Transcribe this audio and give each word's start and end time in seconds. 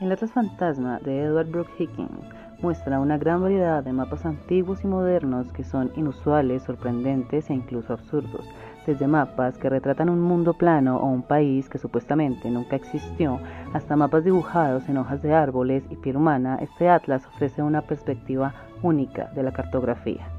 El 0.00 0.10
Atlas 0.10 0.32
Fantasma 0.32 0.98
de 0.98 1.22
Edward 1.22 1.48
Brooke 1.52 1.70
Higgins 1.78 2.28
muestra 2.60 2.98
una 2.98 3.16
gran 3.16 3.40
variedad 3.40 3.84
de 3.84 3.92
mapas 3.92 4.26
antiguos 4.26 4.82
y 4.82 4.88
modernos 4.88 5.52
que 5.52 5.62
son 5.62 5.92
inusuales, 5.94 6.64
sorprendentes 6.64 7.48
e 7.48 7.54
incluso 7.54 7.92
absurdos, 7.92 8.44
desde 8.86 9.06
mapas 9.06 9.56
que 9.56 9.70
retratan 9.70 10.08
un 10.08 10.20
mundo 10.20 10.54
plano 10.54 10.96
o 10.96 11.06
un 11.06 11.22
país 11.22 11.68
que 11.68 11.78
supuestamente 11.78 12.50
nunca 12.50 12.74
existió, 12.74 13.38
hasta 13.72 13.94
mapas 13.94 14.24
dibujados 14.24 14.88
en 14.88 14.98
hojas 14.98 15.22
de 15.22 15.32
árboles 15.32 15.84
y 15.88 15.94
piel 15.94 16.16
humana, 16.16 16.58
este 16.60 16.88
atlas 16.88 17.24
ofrece 17.26 17.62
una 17.62 17.82
perspectiva 17.82 18.52
única 18.82 19.30
de 19.36 19.44
la 19.44 19.52
cartografía. 19.52 20.33